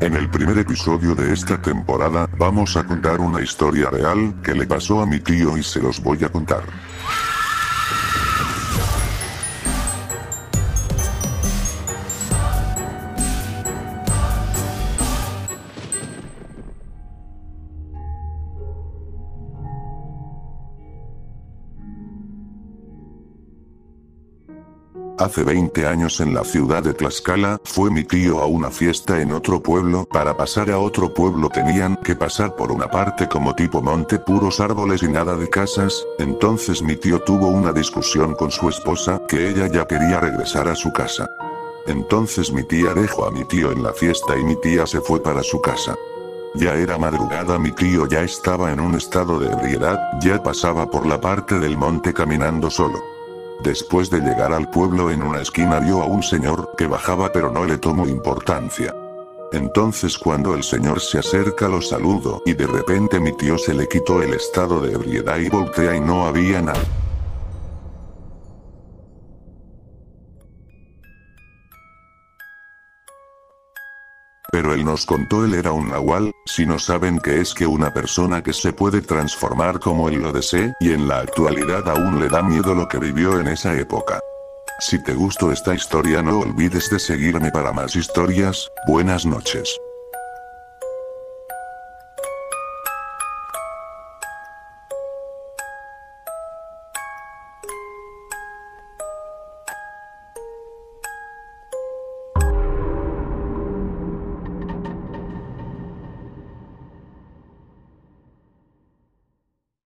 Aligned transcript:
En 0.00 0.16
el 0.16 0.30
primer 0.30 0.56
episodio 0.56 1.14
de 1.14 1.30
esta 1.34 1.60
temporada, 1.60 2.26
vamos 2.38 2.74
a 2.78 2.84
contar 2.84 3.20
una 3.20 3.42
historia 3.42 3.90
real 3.90 4.34
que 4.42 4.54
le 4.54 4.66
pasó 4.66 5.02
a 5.02 5.06
mi 5.06 5.20
tío 5.20 5.58
y 5.58 5.62
se 5.62 5.78
los 5.78 6.02
voy 6.02 6.24
a 6.24 6.30
contar. 6.30 6.62
Hace 25.20 25.44
20 25.44 25.86
años 25.86 26.18
en 26.20 26.32
la 26.32 26.44
ciudad 26.44 26.82
de 26.82 26.94
Tlaxcala, 26.94 27.60
fue 27.64 27.90
mi 27.90 28.04
tío 28.04 28.40
a 28.40 28.46
una 28.46 28.70
fiesta 28.70 29.20
en 29.20 29.32
otro 29.32 29.62
pueblo, 29.62 30.06
para 30.10 30.34
pasar 30.34 30.70
a 30.70 30.78
otro 30.78 31.12
pueblo 31.12 31.50
tenían 31.50 31.96
que 31.96 32.16
pasar 32.16 32.56
por 32.56 32.72
una 32.72 32.90
parte 32.90 33.28
como 33.28 33.54
tipo 33.54 33.82
monte 33.82 34.18
puros 34.18 34.60
árboles 34.60 35.02
y 35.02 35.08
nada 35.08 35.36
de 35.36 35.50
casas, 35.50 36.06
entonces 36.18 36.80
mi 36.82 36.96
tío 36.96 37.20
tuvo 37.20 37.48
una 37.48 37.70
discusión 37.70 38.34
con 38.34 38.50
su 38.50 38.70
esposa, 38.70 39.20
que 39.28 39.50
ella 39.50 39.66
ya 39.66 39.86
quería 39.86 40.20
regresar 40.20 40.68
a 40.68 40.74
su 40.74 40.90
casa. 40.90 41.26
Entonces 41.86 42.50
mi 42.50 42.64
tía 42.64 42.94
dejó 42.94 43.26
a 43.26 43.30
mi 43.30 43.44
tío 43.44 43.72
en 43.72 43.82
la 43.82 43.92
fiesta 43.92 44.38
y 44.38 44.42
mi 44.42 44.56
tía 44.56 44.86
se 44.86 45.02
fue 45.02 45.22
para 45.22 45.42
su 45.42 45.60
casa. 45.60 45.96
Ya 46.54 46.74
era 46.76 46.96
madrugada, 46.96 47.58
mi 47.58 47.72
tío 47.72 48.06
ya 48.06 48.22
estaba 48.22 48.72
en 48.72 48.80
un 48.80 48.94
estado 48.94 49.38
de 49.38 49.52
ebriedad, 49.52 50.00
ya 50.22 50.42
pasaba 50.42 50.90
por 50.90 51.04
la 51.04 51.20
parte 51.20 51.58
del 51.58 51.76
monte 51.76 52.14
caminando 52.14 52.70
solo. 52.70 53.19
Después 53.62 54.08
de 54.08 54.20
llegar 54.20 54.54
al 54.54 54.70
pueblo 54.70 55.10
en 55.10 55.22
una 55.22 55.42
esquina 55.42 55.80
vio 55.80 56.02
a 56.02 56.06
un 56.06 56.22
señor 56.22 56.70
que 56.78 56.86
bajaba 56.86 57.30
pero 57.30 57.52
no 57.52 57.66
le 57.66 57.76
tomó 57.76 58.08
importancia. 58.08 58.94
Entonces 59.52 60.16
cuando 60.16 60.54
el 60.54 60.62
señor 60.62 61.00
se 61.00 61.18
acerca 61.18 61.68
lo 61.68 61.82
saludo 61.82 62.42
y 62.46 62.54
de 62.54 62.66
repente 62.66 63.20
mi 63.20 63.36
tío 63.36 63.58
se 63.58 63.74
le 63.74 63.86
quitó 63.86 64.22
el 64.22 64.32
estado 64.32 64.80
de 64.80 64.92
ebriedad 64.92 65.38
y 65.38 65.50
voltea 65.50 65.94
y 65.96 66.00
no 66.00 66.26
había 66.26 66.62
nada. 66.62 66.80
Pero 74.52 74.74
él 74.74 74.84
nos 74.84 75.06
contó 75.06 75.44
él 75.44 75.54
era 75.54 75.72
un 75.72 75.90
nahual, 75.90 76.32
si 76.44 76.66
no 76.66 76.78
saben 76.78 77.18
que 77.20 77.40
es 77.40 77.54
que 77.54 77.66
una 77.66 77.92
persona 77.92 78.42
que 78.42 78.52
se 78.52 78.72
puede 78.72 79.00
transformar 79.00 79.78
como 79.78 80.08
él 80.08 80.22
lo 80.22 80.32
desee, 80.32 80.72
y 80.80 80.92
en 80.92 81.06
la 81.08 81.20
actualidad 81.20 81.88
aún 81.88 82.18
le 82.18 82.28
da 82.28 82.42
miedo 82.42 82.74
lo 82.74 82.88
que 82.88 82.98
vivió 82.98 83.38
en 83.38 83.48
esa 83.48 83.78
época. 83.78 84.18
Si 84.80 85.02
te 85.02 85.12
gustó 85.12 85.52
esta 85.52 85.74
historia 85.74 86.22
no 86.22 86.40
olvides 86.40 86.90
de 86.90 86.98
seguirme 86.98 87.50
para 87.50 87.72
más 87.72 87.94
historias, 87.94 88.70
buenas 88.86 89.26
noches. 89.26 89.78